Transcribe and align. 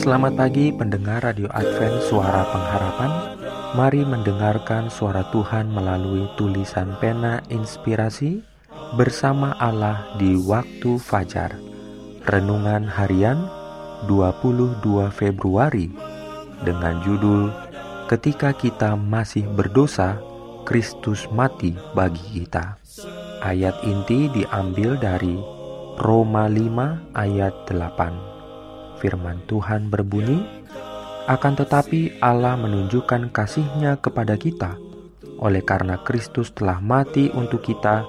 Selamat 0.00 0.32
pagi 0.32 0.72
pendengar 0.72 1.20
Radio 1.20 1.44
Advent 1.52 2.00
Suara 2.08 2.48
Pengharapan. 2.48 3.36
Mari 3.76 4.00
mendengarkan 4.08 4.88
suara 4.88 5.28
Tuhan 5.28 5.68
melalui 5.68 6.24
tulisan 6.40 6.96
pena 7.04 7.44
inspirasi 7.52 8.40
Bersama 8.96 9.52
Allah 9.60 10.16
di 10.16 10.40
waktu 10.40 10.96
fajar. 10.96 11.52
Renungan 12.24 12.88
harian 12.88 13.44
22 14.08 14.80
Februari 15.12 15.92
Dengan 16.64 17.04
judul 17.04 17.52
Ketika 18.08 18.56
kita 18.56 18.96
masih 18.96 19.44
berdosa 19.52 20.16
Kristus 20.64 21.28
mati 21.28 21.76
bagi 21.92 22.40
kita. 22.40 22.80
Ayat 23.44 23.76
inti 23.84 24.32
diambil 24.32 24.96
dari 24.96 25.36
Roma 26.00 26.48
5 26.48 27.12
ayat 27.12 27.52
8 27.68 28.39
firman 29.00 29.40
Tuhan 29.48 29.88
berbunyi, 29.88 30.44
"Akan 31.24 31.56
tetapi 31.56 32.20
Allah 32.20 32.60
menunjukkan 32.60 33.32
kasih-Nya 33.32 33.96
kepada 34.04 34.36
kita, 34.36 34.76
oleh 35.40 35.64
karena 35.64 35.96
Kristus 36.04 36.52
telah 36.52 36.84
mati 36.84 37.32
untuk 37.32 37.64
kita 37.64 38.04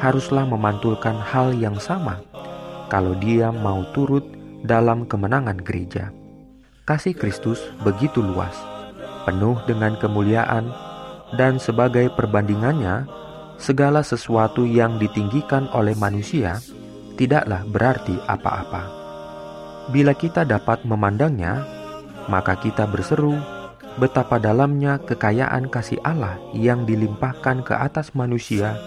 haruslah 0.00 0.48
memantulkan 0.48 1.20
hal 1.20 1.52
yang 1.52 1.76
sama 1.76 2.29
kalau 2.90 3.14
dia 3.16 3.54
mau 3.54 3.86
turut 3.94 4.26
dalam 4.66 5.08
kemenangan 5.08 5.56
gereja. 5.62 6.10
Kasih 6.84 7.14
Kristus 7.14 7.62
begitu 7.86 8.18
luas, 8.20 8.52
penuh 9.24 9.56
dengan 9.64 9.94
kemuliaan, 9.96 10.68
dan 11.38 11.62
sebagai 11.62 12.10
perbandingannya, 12.18 13.06
segala 13.56 14.02
sesuatu 14.02 14.66
yang 14.66 14.98
ditinggikan 14.98 15.70
oleh 15.70 15.94
manusia 15.94 16.58
tidaklah 17.14 17.62
berarti 17.68 18.16
apa-apa. 18.26 18.88
Bila 19.94 20.16
kita 20.16 20.42
dapat 20.42 20.82
memandangnya, 20.82 21.62
maka 22.26 22.56
kita 22.58 22.88
berseru 22.88 23.36
betapa 24.00 24.40
dalamnya 24.40 24.96
kekayaan 25.02 25.68
kasih 25.68 26.00
Allah 26.02 26.40
yang 26.56 26.88
dilimpahkan 26.88 27.60
ke 27.66 27.74
atas 27.76 28.16
manusia 28.16 28.80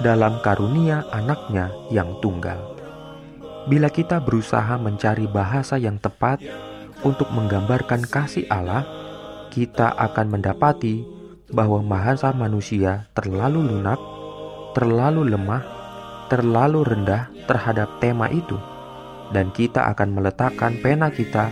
dalam 0.00 0.38
karunia 0.46 1.02
anaknya 1.10 1.74
yang 1.90 2.14
tunggal. 2.22 2.69
Bila 3.68 3.92
kita 3.92 4.22
berusaha 4.24 4.80
mencari 4.80 5.28
bahasa 5.28 5.76
yang 5.76 6.00
tepat 6.00 6.40
untuk 7.04 7.28
menggambarkan 7.28 8.08
kasih 8.08 8.48
Allah, 8.48 8.88
kita 9.52 9.92
akan 10.00 10.38
mendapati 10.38 11.04
bahwa 11.50 11.82
bahasa 11.84 12.30
manusia 12.32 13.10
terlalu 13.12 13.60
lunak, 13.66 14.00
terlalu 14.72 15.28
lemah, 15.34 15.60
terlalu 16.30 16.86
rendah 16.86 17.28
terhadap 17.44 18.00
tema 18.00 18.30
itu, 18.30 18.56
dan 19.34 19.50
kita 19.52 19.90
akan 19.92 20.08
meletakkan 20.14 20.78
pena 20.80 21.10
kita 21.10 21.50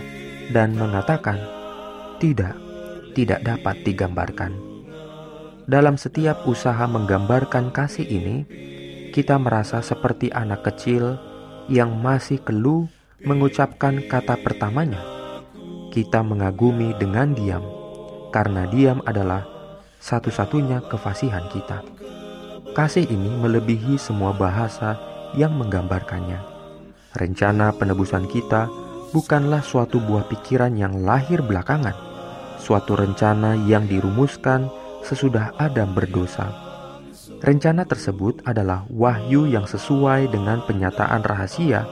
dan 0.49 0.73
mengatakan, 0.73 1.37
"Tidak, 2.17 2.55
tidak 3.13 3.39
dapat 3.43 3.75
digambarkan." 3.85 4.55
Dalam 5.69 6.01
setiap 6.01 6.49
usaha 6.49 6.81
menggambarkan 6.89 7.69
kasih 7.69 8.07
ini, 8.07 8.47
kita 9.13 9.37
merasa 9.37 9.85
seperti 9.85 10.33
anak 10.33 10.65
kecil 10.65 11.28
yang 11.69 12.01
masih 12.01 12.41
kelu 12.41 12.89
mengucapkan 13.21 14.01
kata 14.09 14.41
pertamanya, 14.41 14.97
kita 15.93 16.25
mengagumi 16.25 16.97
dengan 16.97 17.37
diam, 17.37 17.61
karena 18.33 18.65
diam 18.65 19.05
adalah 19.05 19.45
satu-satunya 20.01 20.81
kefasihan 20.89 21.45
kita. 21.53 21.85
Kasih 22.73 23.05
ini 23.05 23.29
melebihi 23.37 24.01
semua 24.01 24.33
bahasa 24.33 24.97
yang 25.37 25.53
menggambarkannya. 25.61 26.41
Rencana 27.13 27.69
penebusan 27.77 28.25
kita 28.25 28.65
bukanlah 29.13 29.61
suatu 29.61 30.01
buah 30.01 30.25
pikiran 30.25 30.73
yang 30.73 31.05
lahir 31.05 31.45
belakangan, 31.45 31.93
suatu 32.57 32.97
rencana 32.97 33.53
yang 33.69 33.85
dirumuskan 33.85 34.69
sesudah 35.05 35.53
Adam 35.61 35.93
berdosa 35.93 36.68
Rencana 37.39 37.87
tersebut 37.87 38.43
adalah 38.43 38.83
wahyu 38.91 39.47
yang 39.47 39.63
sesuai 39.63 40.27
dengan 40.27 40.59
penyataan 40.67 41.23
rahasia 41.23 41.87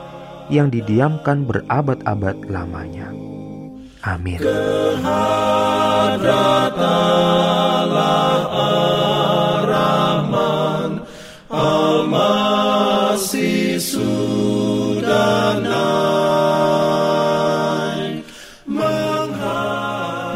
yang 0.51 0.67
didiamkan 0.67 1.47
berabad-abad 1.47 2.35
lamanya. 2.51 3.15
Amin. 4.03 4.43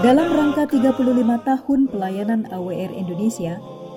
Dalam 0.01 0.27
rangka 0.33 0.65
35 0.65 0.97
tahun 1.45 1.79
pelayanan 1.87 2.41
AWR 2.49 2.91
Indonesia, 2.95 3.61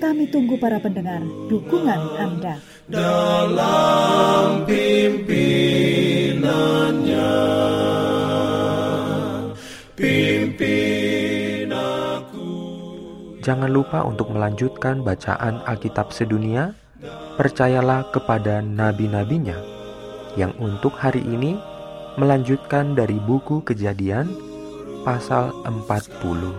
Kami 0.00 0.32
tunggu 0.32 0.56
para 0.56 0.80
pendengar 0.80 1.20
dukungan 1.52 2.00
Anda 2.16 2.56
dalam 2.88 4.64
pimpinannya. 4.64 6.40
Pimpin 9.92 11.68
aku. 11.68 12.48
Jangan 13.44 13.68
lupa 13.68 14.00
untuk 14.08 14.32
melanjutkan 14.32 15.04
bacaan 15.04 15.60
Alkitab 15.68 16.16
sedunia. 16.16 16.72
Percayalah 17.36 18.08
kepada 18.08 18.64
nabi-nabinya 18.64 19.60
yang 20.40 20.56
untuk 20.56 20.96
hari 20.96 21.20
ini 21.28 21.60
melanjutkan 22.16 22.96
dari 22.96 23.20
buku 23.20 23.60
Kejadian 23.68 24.32
pasal 25.04 25.52
40. 25.68 26.56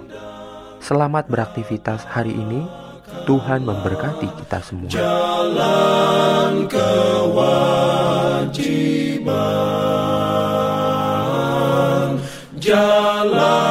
Selamat 0.82 1.26
beraktivitas 1.26 2.06
hari 2.06 2.38
ini. 2.38 2.81
Tuhan 3.26 3.62
memberkati 3.66 4.28
kita 4.44 4.60
semua. 4.62 4.90
Jalan 4.90 6.68
kewajiban, 6.68 7.32
jalan. 12.58 13.71